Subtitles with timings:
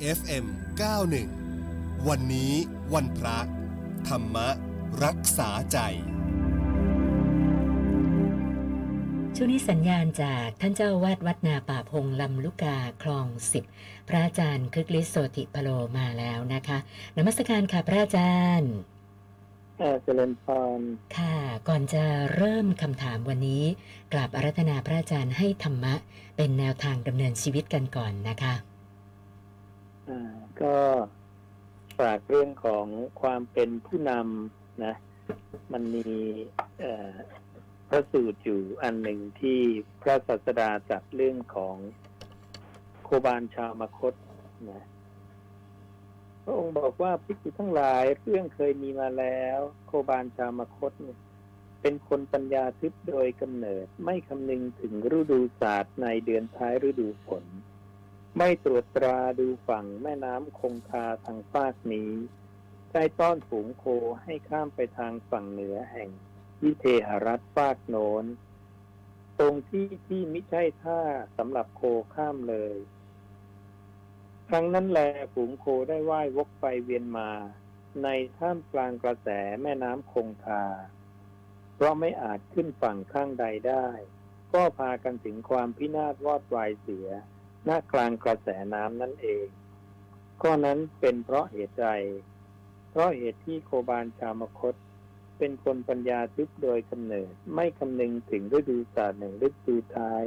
[0.00, 0.44] FM
[1.26, 2.52] 91 วันนี้
[2.94, 3.38] วันพระ
[4.08, 4.36] ธรรม
[5.04, 5.78] รักษาใจ
[9.36, 13.64] ช่วงนี้สัญญาณจากท่านเจ้าวาดวัดนาป่าพงลำลูกกาคลองสิบ
[14.08, 15.68] พระอาจารย์คึกฤทธิ์โสติพโล
[15.98, 16.78] มาแล้วนะคะ
[17.16, 18.72] นมัสการค่ะพระอาจารย์
[20.04, 20.44] เจริญพ
[20.78, 20.80] ร
[21.16, 21.36] ค่ะ
[21.68, 22.04] ก่อนจะ
[22.36, 23.64] เริ่มคำถามวันนี้
[24.12, 25.94] กราบอารัธนาพระอาจารย์ให้ธรรมะ
[26.36, 28.75] เป็นแนวทางดำเนินชีวิตกันก่อนนะคะอ่า
[30.62, 30.76] ก็
[31.98, 32.86] ฝากเรื่องของ
[33.20, 34.94] ความเป็นผู้นำนะ
[35.72, 36.08] มันมี
[37.88, 39.60] พระสูตรอยู่อันหนึ่งที่
[40.02, 41.76] พระศาสดาจัดเรื่องของ
[43.04, 44.14] โคบาลชาวมคต
[44.70, 44.84] นะ
[46.42, 51.18] พระองค์บอกว่าภิกษุทั้งหลายเรื่องเคยมีมาแล้ว โคบาลชาวมคตเนี่ย
[51.80, 57.44] เป็นคนปัญญาทึบโดยกำเนิดไม่คำนึงถึงฤดูศาสตร์ในเดือนท้ายฤดูฝน
[58.40, 62.12] ไม่ตรวจตราดูฝั่งแม่น้ำคงคาทางฟากนี้
[62.92, 63.84] ได้ต้อนฝูงโค
[64.22, 66.10] ให้ข้ามไปทางฝั่งเหนือแห่ง
[66.62, 68.24] วิเทหรัฐฟากโนน
[69.38, 71.00] ตรงที่ที่ไม่ใช่ท่า
[71.36, 71.82] สำหรับโค
[72.14, 72.76] ข้ามเลย
[74.48, 75.00] ครั้งนั้นแล
[75.34, 77.30] ฝูงโคได้ว่ายวกไปเวียนมา
[78.02, 78.08] ใน
[78.38, 79.28] ท่ามกลางกระแส
[79.62, 80.64] แม่น้ำคงคา
[81.74, 83.88] เพราะไม่อาจขึ้นฝั่งข้างใดได้
[84.54, 87.08] ก็พากันถึงความพินาศวอดวายเสีย
[87.68, 89.46] หน้ากลางกระแสน้ำนั่นเอง
[90.42, 91.88] ข้อนั้นเป็นเพราะเหตุใด
[92.90, 94.74] เพราะเหตุที่โคบาลชามคต
[95.38, 100.24] เป็นคนปัญญาทึบโดยกำเนิด ไม่คำนึงถึงฤดูศาสตร์หนึ่งฤดูท้าย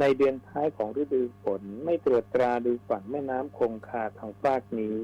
[0.00, 4.96] ในเดือนท้ายของฤดูฝนไม่ตรวจตราดูฝั่งแม่น้ำคงคาทางฟากนี้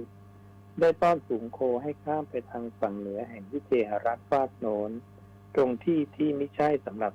[0.80, 4.91] ได้ต้อนสูงโคให้ข้ามไปทางฝั่งเหนือแห่งวิเทหรัฐฟากโนน
[5.55, 7.12] ตรงที่ที่ไม่ใช่สำหรับ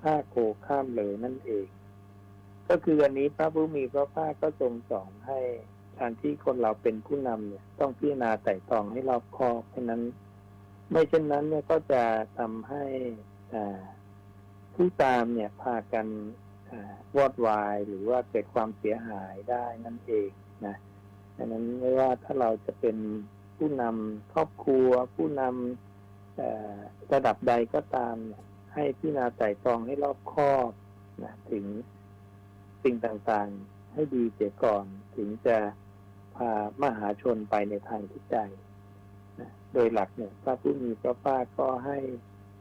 [0.00, 0.36] ท่าโค
[0.66, 1.66] ข้ามเลยนั่นเอง
[2.74, 5.40] ก็คืออันนี้พระผู้มีพระภาคก็ทรงสอนให้
[5.98, 10.02] การที่คนเราเป็นผู้นำเนี่ยต้องพิจารณาไต่ตรองให้รอบคอบเพราะนั้น
[10.90, 12.02] ไม่เช่นนั้นเนี่ยก็จะ
[12.38, 12.84] ทำให้
[14.74, 16.06] ผู้ตามเนี่ยพากัน
[17.16, 20.30] วอดวายหรือว่าเกิดความเสียหายได้นั่นเอง
[20.66, 20.76] นะ
[21.36, 22.96] ดังนั้นไม่ว่าถ้าเราจะเป็น
[23.56, 28.16] ผู้นำครอบครัว ผู้นำระดับใดก็ตาม
[28.74, 30.70] ให้พิจารณาไต่ตรองให้รอบคอบ
[31.22, 31.64] นะถึง
[32.82, 34.84] สิ่งต่างๆ ให้ดีเสียก่อน
[35.16, 35.58] ถึงจะ
[36.36, 36.50] พา
[36.82, 38.36] มหาชนไปในทางที่ใจ
[39.72, 41.98] โดยหลักเนี่ยพระผู้มีพระภาคก็ให้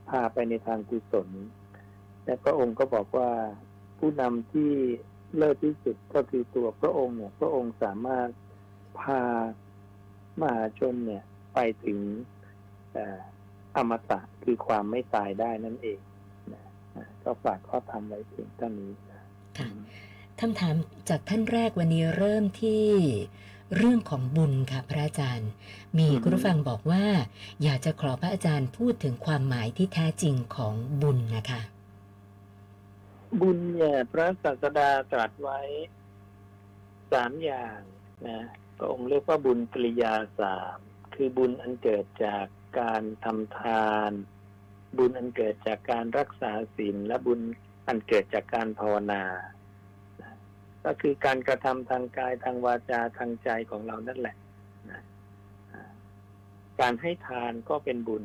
[0.09, 1.30] พาไปในทางกุศล
[2.24, 3.32] และพระองค์ก็บอกว่า
[4.00, 4.72] ผู้นำที่
[5.36, 8.30] เลิศที่สุดก็คือตัวพระองค์เนี่ยพระองค์สามารถ
[9.00, 9.24] พา
[10.42, 12.00] มหาชนเนี่ยไปถึง
[13.76, 16.00] อมตะคือความไม่ตายได้นั่นเอง
[17.24, 18.92] ก็ฝากข้อธรรมไว้เพียงเท่านี้
[20.46, 20.75] คำถาม
[21.09, 22.88] จากท่านแรกวันนี้เริ่มที่
[23.75, 25.50] เรื่องของบุญค่ะพระอาจารย์
[25.97, 27.06] มีคุณผู้ฟังบอกว่า
[27.63, 31.62] อยากจะขอพระอาจารย์พูดถึงความหมายที่แท้จริงของบุญนะคะ
[33.41, 35.62] บุญเนี่ยพระศาสดาตรัสไว้
[37.12, 37.79] สามอย่าง
[38.28, 38.41] นะ
[38.78, 40.78] พระองค์เรียกว่าบุญกริยาสาม
[41.13, 42.46] คือบุญอันเกิดจาก
[42.79, 44.12] การทำทาน
[44.97, 47.41] บุญอันเกิดจากการรักษาศีลและบุญ
[47.88, 49.60] อันเกิดจากการภาวนานะ
[50.86, 54.36] ก็คือการกระทำทางกายทางวาจาทางใจของเรานั่นแหละ
[54.90, 55.02] นะ
[56.80, 58.24] การให้ทานก็เป็นบุญ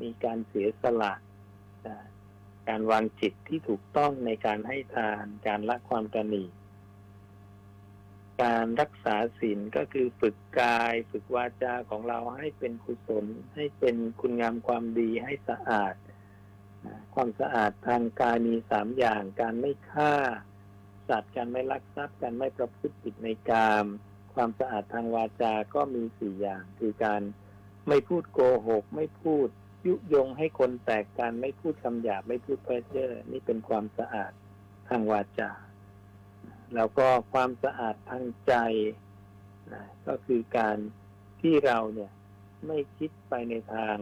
[0.00, 1.12] มีการเสียสละ
[1.86, 1.96] นะ
[2.68, 6.44] การวางจิตที่ถูกต้องในการให้ทาน การละความตนี
[8.42, 15.94] การรักษาศีลก็คือฝึกกาย ฝึกวาจาของเราให้เป็นกุศล ให้เป็นคุณงามความดีให้สะอาด
[17.14, 20.14] ความสะอาดทางกายมีสามอย่าง การไม่ฆ่า
[21.08, 23.86] สัตว์การไม่ลักทรัพย์การไม่ประพฤติผิดในกาม
[24.34, 27.22] ความสะอาดทางวาจาก็มีสี่อย่าง คือการ
[27.88, 29.48] ไม่พูดโกหก ไม่พูด
[29.86, 34.32] ยุยงให้คนแตกกันไม่พูดคำหยาบไม่พูดเพ้อเจ้อนี่เป็นความสะอาด
[34.88, 35.52] ทางวาจา
[36.74, 38.54] แล้วก็ความสะอาดทางใจ
[39.72, 40.76] นะก็คือการ
[41.40, 42.12] ที่เราเนี่ย
[42.66, 43.96] ไม่คิดไปในทาง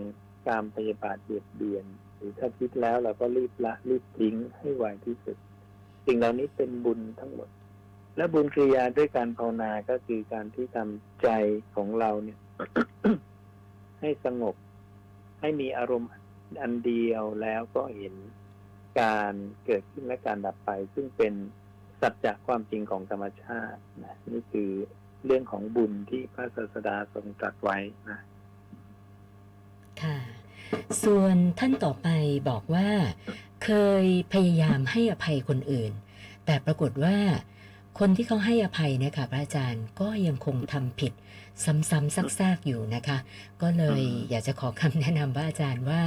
[0.48, 5.36] การพยาบาทเบียดเบียน หรือถ้าคิดแล้วเราก็รีบละรีบทิ้งให้ไวที่สุด
[6.06, 7.48] สิ่งเหล่านี้เป็นบุญทั้งหมด
[8.16, 11.28] และบุญกริยาด้วยการภาวนาก็คือการที่ทำใจ
[11.74, 12.38] ของเราเนี่ย
[14.00, 14.54] ให้สงบ
[15.40, 16.10] ให้มีอารมณ์
[16.62, 18.14] อันเดียวแล้วก็เห็น
[19.00, 19.32] การ
[19.64, 21.34] เกิดขึ้นและการดับไป ซึ่งเป็น
[22.00, 24.70] สัจจะความจริงของธรรมชาตินะนี่คือ
[25.24, 27.78] เรื่องของบุญที่พระศาสดาทรงตรัสไว้
[28.10, 28.20] นะ
[30.02, 30.18] ค่ะ
[31.04, 32.08] ส่วนท่านต่อไป
[32.50, 32.88] บอกว่า
[33.64, 33.70] เค
[34.02, 35.92] ยพยายามให้อภัยคนอื่น
[36.44, 37.16] แต่ปรากฏว่า
[37.98, 41.12] คนที่เขาให้อภัยเนี่ยค่ะพระอาจารย์ก็ยังคงทำผิด
[41.64, 43.18] ซ้ำๆซากๆอยู่นะคะ
[43.62, 46.02] ก็เลยอยากจะขอคำแนะนำพระอาจารย์ว่า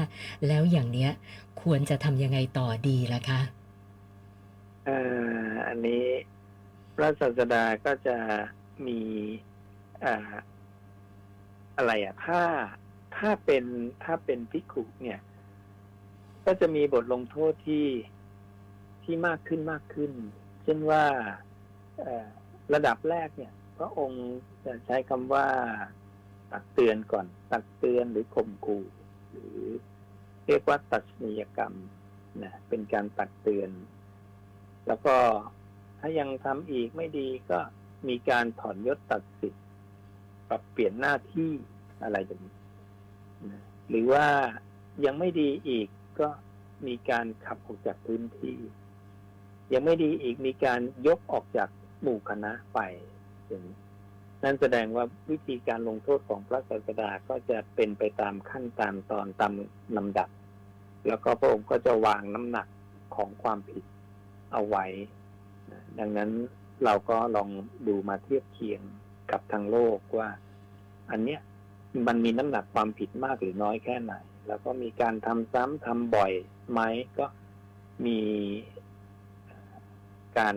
[0.48, 1.12] แล้วอย่างเนี้ย
[1.62, 3.42] ควรจะทำยังไงต่อดีล่ะคะ
[4.86, 5.00] เอ่
[5.46, 6.04] ออันนี้
[6.96, 8.18] พระศาสดาก็จะ
[8.88, 9.00] มี
[10.04, 10.32] อ่า
[11.78, 12.42] อะไรอะถ้า
[13.18, 13.64] ถ้าเป็น
[14.04, 15.20] ถ้าเป็นพิกุเนี่ย
[16.46, 17.88] ก็จะมีบทลงโทษที่
[19.04, 20.12] ที่มากขึ้นมากขึ้น
[20.64, 21.04] เช่นว่า
[22.74, 24.26] ระดับแรกเนี่ย พระองค์
[24.66, 25.48] จะใช้คำว่า
[26.52, 28.84] ตักเตือนก่อน ตักเตือนหรือข่มขู่
[29.30, 29.60] หรือ
[30.48, 31.74] เรียกว่าตัดนียกรรม
[32.44, 33.70] นะเป็นการตักเตือน
[34.88, 35.16] แล้วก็
[36.00, 37.60] ถ้ายังทำอีกไม่ดีก็
[38.08, 39.64] มีการถอนยศตัดสิทธิ์
[40.50, 41.52] ปรับเปลี่ยนหน้าที่
[42.04, 42.56] อะไรอย่างนี้
[43.52, 44.26] นะหรือว่า
[45.06, 45.88] ยังไม่ดีอีก
[46.20, 46.28] ก็
[46.88, 48.58] มีการขับออกจากพื้นที่
[49.74, 51.70] ยังไม่ดีอีกมีการยกออกจาก
[52.02, 52.80] หมู่คณะไป
[53.48, 53.78] อย่างนี้
[54.44, 59.54] นั่นแสดงว่าวิธีการลงโทษของพระศาสดาก็จะเป็นไปตามขั้นตามตอนตาม
[59.98, 60.30] ลำดับ
[61.08, 62.68] แล้วก็พระองค์ก็จะวางน้ำหนัก
[63.16, 63.84] ของความผิด
[64.54, 64.86] เอาไว้
[66.00, 66.32] ดังนั้น
[66.86, 67.50] เราก็ลอง
[67.88, 68.82] ดูมาเทียบเคียง
[69.32, 70.30] กับทางโลกว่า
[71.12, 71.42] อันเนี้ย
[72.08, 74.14] มันมีน้ำหนักความผิดมากหรือน้อยแค่ไหน
[74.48, 76.32] แล้วก็มีการทำซ้ำทำบ่อย
[76.72, 76.80] ไหม
[77.20, 77.26] ก็
[78.06, 78.20] มี
[80.38, 80.56] การ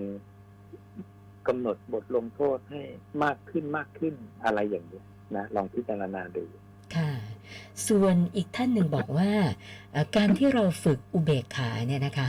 [1.47, 2.83] กำหนดบทลงโทษให้
[3.25, 5.03] มากขึ้นมากขึ้นอะไรอย่างนี้
[5.37, 6.44] นะลองพิจารณาดู
[6.97, 7.12] ค่ะ
[7.88, 9.31] ส่วนอีกท่านหนึ่งบอกว่า
[10.17, 12.29] การที่เราฝึกอุเบกขาเนี่ยนะคะ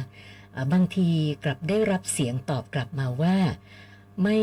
[0.74, 1.10] บางที
[1.44, 3.38] กลับได้รับเสียงตอบกลับมาว่า
[4.24, 4.40] ไม่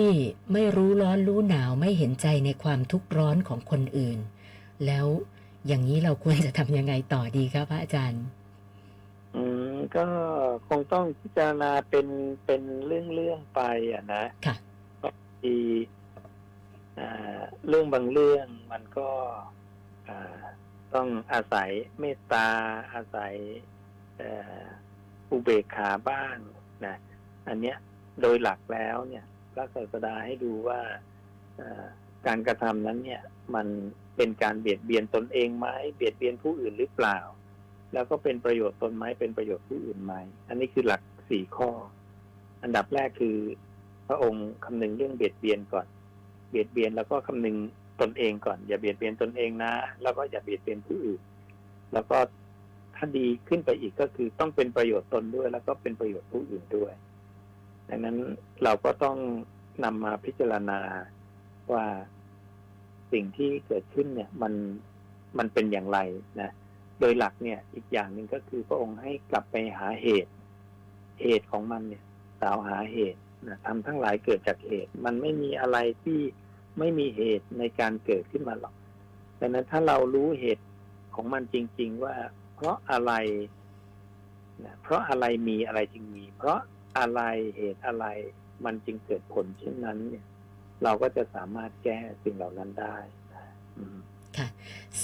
[0.52, 4.18] ไม่รู้ร้อนรู้หนาวไม่เห็นใจในความทุกข์ร้อนของคนอื่น
[4.86, 5.06] แล้ว
[5.66, 8.24] อย่างนี้เราควรจะทำยังไงต่อดีครับพระอาจารย์
[9.36, 10.06] อืมก็
[10.68, 12.06] คงต้องพิจารณาเป็น
[12.46, 13.60] เป็นเรื่องเรื่องๆไป
[13.92, 14.56] อะนะค่ะ
[15.02, 15.56] บางที
[16.98, 19.08] อ่าเรื่องบางเรื่องมันก็
[20.08, 20.38] อ่า
[20.94, 21.70] ต้องอาศัย
[22.00, 22.48] เมตตา
[22.94, 23.34] อาศัย
[24.18, 24.62] เอ่อ
[25.30, 26.36] อุเบกขาบ้าง
[26.86, 26.96] นะ
[27.48, 27.76] อันเนี้ย
[28.20, 30.80] โดยหลักแล้วเนี่ยพระศาสดาให้ดูว่า
[31.56, 31.84] เอ่อ
[32.26, 33.22] การกระทำนั้นเนี่ย
[33.54, 33.66] มัน
[34.16, 35.66] เป็นการเบียดเบียนตนเองไหม
[35.96, 37.18] เบียดเบียนผู้อื่นหรือเปล่า
[37.92, 40.14] แล้วก็เป็นประโยชน์ตนไหมเป็นประโยชน์ผู้อื่นไหม
[40.48, 41.70] อันนี้คือหลักสี่ข้อ
[42.62, 43.36] อันดับแรกคือ
[44.08, 45.86] พระองค์คำนึงเรื่องเบียดเบียนก่อน
[46.50, 47.56] เบียดเบียนแล้วก็คำนึง
[48.00, 49.72] ตนเองก่อน อย่าเบียดเบียนตนเองนะ
[50.02, 51.20] แล้วก็อย่าเบียดเบียนผู้อื่น
[51.92, 52.18] แล้วก็
[52.96, 56.92] ถ้าดีขึ้นไปอีกก็คือต้องเป็นประโยชน์ตนด้วย แล้วก็เป็นประโยชน์ผู้อื่นด้วย
[57.88, 58.16] ดังนั้น
[58.64, 59.16] เราก็ต้อง
[59.84, 60.80] นำมาพิจารณา
[61.72, 61.84] ว่า
[63.14, 64.52] สิ่งที่เกิดขึ้นเนี่ยมัน
[65.38, 65.98] มันเป็นอย่างไร
[66.40, 66.50] นะ
[67.00, 70.32] โดยหลักเนี่ยอีกอย่างหนึ่งก็คือพระองค์ให้กลับไปหาเหตุ
[71.22, 72.02] เหตุของมันเนี่ย
[72.40, 76.20] สาวหาเหตุนะทำทั้งหลายเกิดจากเหตุ มันไม่มีอะไรที่
[76.78, 78.74] ไม่มีเหตุในการเกิดขึ้นมาหรอก
[79.40, 80.64] ดังนั้นถ้าเรารู้เหตุ
[81.14, 82.14] ของมันจริง ๆ ว่า
[82.54, 83.12] เพราะอะไร
[84.64, 86.60] นะเพราะอะไรมีอะไรจึงมี เพราะ
[86.98, 87.20] อะไร
[87.56, 88.06] เหตุอะไร
[88.64, 90.24] มันจึงเกิดผลเช่นนั้นเนี่ย
[90.82, 92.96] เราก็จะสามารถแก้สิ่งเหล่านั้นได้
[93.32, 93.44] นะ
[93.76, 93.96] อืม
[94.36, 94.48] ค่ะ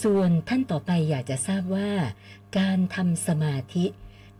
[0.03, 1.91] ส่วนท่านต่อไปอยากจะทราบว่า
[2.59, 3.87] การทำสมาธิ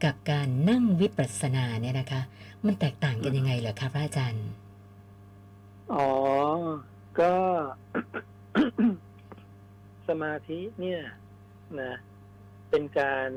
[0.05, 2.23] กับการนั่งวิปัสสนาเนี่ยนะคะ
[2.67, 4.49] มันแตกต่างกันยังไงเหรอคะพระอาจารย์
[5.95, 6.09] อ๋อ
[7.21, 7.35] ก็
[10.09, 11.03] สมาธิเนี่ย
[11.81, 11.95] นะ
[12.71, 13.29] เป็นการ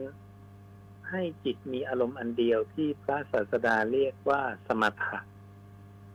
[1.10, 5.18] ให้จิตมีอารมณ์อันเดียวที่พระศาสดาเรียกว่าสมถะ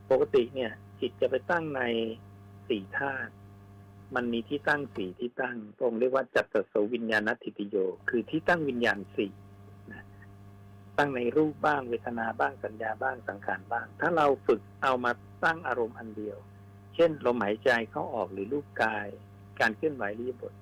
[0.09, 0.71] ปกติเนี่ย
[1.01, 1.81] จิตจะไปตั้งใน
[2.69, 3.31] สี่ธาตุ
[4.15, 7.75] มันมีที่ตั้งสี่ที่ตั้งพระองค์เรียกว่าจัตตโสวิญญาณทิติโย
[8.09, 9.31] คือที่ตั้งวิญญาณสี่
[10.97, 15.11] ตั้งในรูปบ้างเวทนาบ้างสัญญาบ้างสังขารบ้าง ถ้าเราฝึกเอามา
[15.43, 16.37] ตั้งอารมณ์อันเดียว
[16.95, 19.07] เช่นลมหายใจเข้าออกหรือรูปกาย
[19.59, 20.53] การเคลื่อนไหวรีบท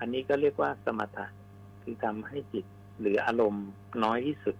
[0.00, 1.26] อันนี้ก็เรียกว่าสมถะ
[1.82, 2.64] คือทำให้จิต
[3.00, 3.66] หรืออารมณ์
[4.04, 4.56] น้อยที่สุด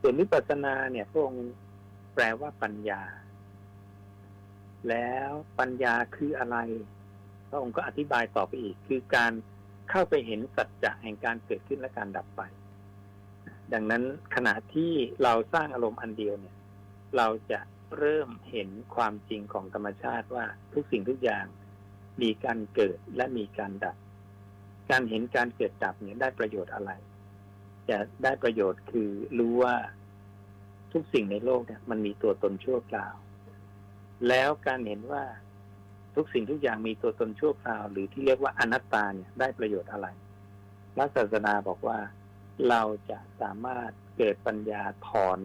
[0.00, 1.46] ส่วนวิปัสสนาเนี่ยพระองค์
[2.14, 3.02] แปลว่าปัญญา
[4.88, 6.56] แล้วปัญญาคืออะไร
[7.48, 9.32] พระองค์ก็อธิบายต่อไปอีก คือการ
[9.90, 12.42] เข้าไปเห็นสัจจะแห่งการเกิดขึ้นและการดับไป
[13.72, 14.02] ดังนั้น
[14.34, 14.92] ขณะที่
[15.22, 16.56] เราสร้างอารมณ์อันเดียวเนี่ย
[17.16, 17.60] เราจะ
[17.98, 21.46] เริ่มเห็นความจริงของธรรมชาติว่าทุกสิ่งทุกอย่าง
[22.22, 23.96] มีการเกิดและมีการดับ
[24.90, 26.90] การเห็นการเกิดดับเนี่ยได้ประโยชน์อะไร
[27.88, 29.74] จะได้ประโยชน์คือรู้ว่า
[30.92, 33.14] ทุกสิ่งในโลกเนี่ย มันมีตัวตนชั่วคราว
[34.28, 35.24] แล้วการเห็นว่า
[36.14, 40.06] ทุกสิ่งทุกอย่างมีตัวตนชั่วคราว หรือที่เรียกว่าอนัตตาเนี่ยได้ประโยชน์อะไร
[40.94, 41.98] พระศาสนาบอกว่า
[42.68, 45.38] เราจะสามารถเกิดปัญญาถอน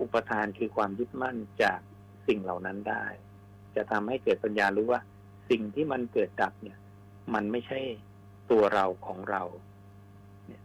[0.00, 1.80] อุปทานคือความยึดมั่นจาก
[2.26, 3.04] สิ่งเหล่านั้นได้
[3.76, 5.00] จะทำให้เกิดปัญญารู้ว่า
[5.50, 6.78] สิ่งที่มันเกิดดับเนี่ย
[7.34, 7.80] มันไม่ใช่
[8.50, 9.42] ตัวเราของเรา
[10.46, 10.62] เนี่ย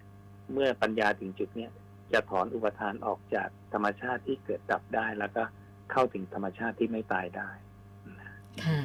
[0.51, 1.71] เมื่อปัญญาถึงจุดเนี้ย
[2.13, 5.43] จะถอนอุปทานออกจากธรรมชาติที่เกิดดับได้แล้วก็
[5.91, 7.49] เข้าถึงธรรมชาติที่ไม่ตายได้
[8.65, 8.81] ค่ะ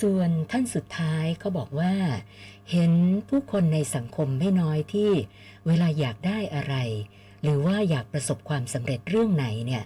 [0.00, 1.94] ส่วนท่านสุดท้ายเขาบอกว่า
[2.70, 2.92] เห็น
[3.28, 5.10] ผู้คนในสังคมไม่น้อยที่
[5.66, 6.74] เวลาอยากได้อะไร
[7.42, 9.84] หรือว่าอยากประสบความสำเร็จเรื่องไหนเนี่ย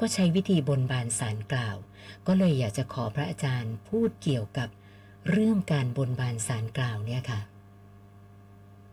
[0.00, 1.76] ก็ใช้วิธีบนบานสารกล่าว
[2.26, 4.68] ก็เลยอยากจะขอพระอาจารย์พูดเกี่ยวกับ
[5.30, 7.40] เรื่องการบนบานสารกล่าวเนี่ยค่ะ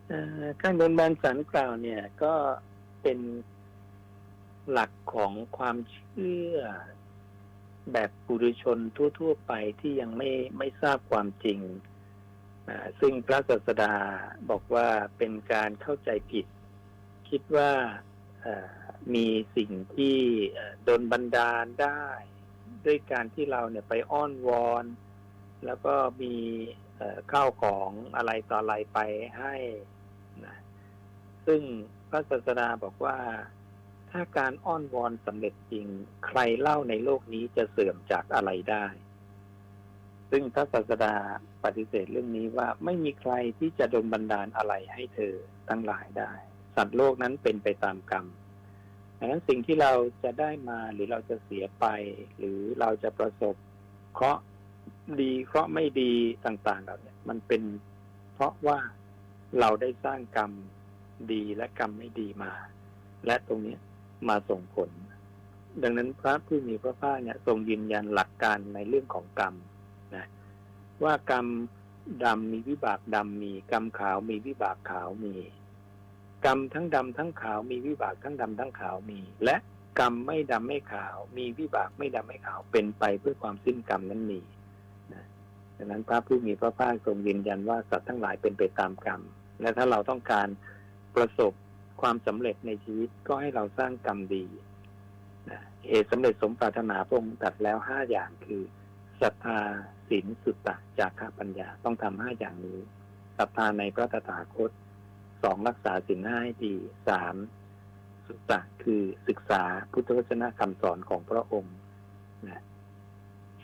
[0.08, 2.34] เอ่อการบนบานสารกล่าวเนี่ยก็
[3.02, 3.20] เป็น
[4.72, 6.58] หลักของความเชื่อ
[7.94, 8.78] แบบปุถุชน
[9.20, 11.60] ทั่ว ๆ ไปที่ยังไม่ไม่ทราบความจริง
[12.68, 13.94] อ่าซึ่งพระศาสดา
[14.50, 16.46] บอกว่าเป็นการเข้าใจผิด
[17.30, 17.72] คิดว่า
[19.14, 20.18] มีสิ่งที่
[20.84, 22.04] โดนบันดาลได้
[22.86, 24.86] ด้วยการที่เราเนี่ยไปอ้อนวอน
[25.66, 26.36] แล้วก็มี
[27.32, 29.00] ข้าวของอะไรต่ออะไรไป
[29.40, 29.56] ให้
[30.46, 30.56] นะ
[31.46, 31.62] ซึ่ง
[32.10, 33.18] พระศาสดาบอกว่า
[34.16, 35.88] ถ้าการอ้อนวอนสำเร็จจริง
[36.26, 38.86] ใครเล่าในโลกนี้จะเสื่อมจากอะไรได้
[40.32, 41.16] ซึ่งพระศาสดา
[41.64, 45.34] ปฏิเสธเรื่องนี้ว่าไม่มีใครที่จะดลบันดาลอะไรให้เธอ
[45.70, 46.32] ทั้งหลายได้
[46.76, 48.26] สัตว์โลกนั้นเป็นไปตามกรรม
[49.18, 49.92] ดังนั้นสิ่งที่เรา
[50.24, 51.86] จะได้มาหรือเราจะเสียไป
[52.38, 53.56] หรือเราจะประสบ
[54.14, 54.44] เคราะห์
[55.22, 56.14] ดีเคราะห์ไม่ดี
[56.46, 57.64] ต่างๆเหล่านี้มันเป็น
[58.34, 58.80] เพราะว่า
[59.60, 60.52] เราได้สร้างกรรม
[61.32, 62.52] ดีและกรรมไม่ดีมา
[63.26, 63.76] และตรงนี้
[64.28, 64.90] มาส่งผล
[65.82, 69.54] ดังนั้นพระผู้มีพระภาคเนี่ยทรงยืนยันหลักการในเรื่องของกรรม
[70.16, 70.26] นะ
[71.04, 71.48] ว่ากรรม
[72.24, 75.36] ดำมีวิบากดำมี กรรมขาวมีวิบากขาวมี
[76.46, 79.56] กรรมทั้งดำทั้งขาวมีวิบากทั้งดำทั้งขาวมี และ
[80.00, 84.40] กรรมไม่ดำไม่ขาว มีวิบากไม่ดำไม่ขาวเป็นไปเพื่อความสิ้นกรรมนั้นมี
[85.14, 85.24] นะ
[85.78, 89.22] ดังนั้นพระผู้มีพระภาคทรงยืนยันว่าสัตว์ทั้งหลายเป็นไปตามกรรม
[89.62, 90.48] และถ้าเราต้องการ
[91.16, 91.54] ประสบ
[92.08, 94.46] ความสำเร็จในชีวิตก็ให้เราสร้างกรรมดี
[95.90, 98.62] เหตุสำเร็จสมปรารถนาพระองค์ตัดแล้วห้าอย่างคือ
[99.22, 99.60] ศรัทธา
[100.10, 102.80] ศีลสุตตะจาระปัญญาต้องทำห้าอย่างนี้
[103.38, 104.72] ศรัทธาในพระตถาคต
[105.44, 106.76] สองรักษาศีลห้าให้ดี
[107.10, 107.36] สาม
[108.26, 111.76] สุตตะคือศึกษาพุทธวจนะคำสอนของพระองค์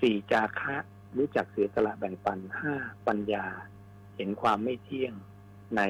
[0.02, 0.76] สี่จาคะ
[1.18, 2.74] รู้จักเสียสละแบ่งปันห้า
[3.08, 3.46] ปัญญา
[4.16, 5.14] เห็นความไม่เที่ยง
[5.78, 5.82] ใน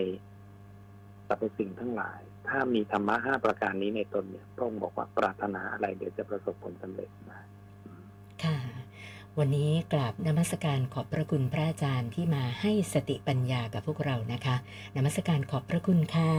[1.27, 7.39] สรรพสิ่งทั้งหลาย ถ้ามีธรรมะห้าประการนี้ในตนเนี่ยพระองค์บอกว่าปรารถนาอะไรเดี๋ยวจะประสบผลสำเร็จนะ
[8.43, 8.57] ค่ะ
[9.39, 14.55] วันนี้กราบนมัสการขอบพระคุณพระอาจารย์ที่มาให้สติปัญญากับพวกเรานะคะ
[14.95, 16.31] นมัสการขอบพระคุณค่ะ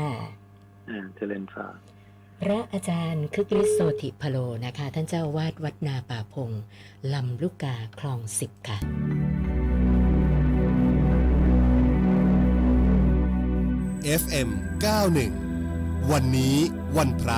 [0.90, 1.60] อ่าเจริญพร
[2.42, 6.50] พระอาจารย์คึกฤทธิ์โสติพโลนะคะ ท่านเจ้าวาดวัดนาป่าพง
[7.12, 8.78] ลำลูกกาคลองสิบค่ะ
[14.20, 14.48] FM
[14.82, 15.51] 91
[16.10, 16.56] วันนี้
[16.96, 17.30] วันพระ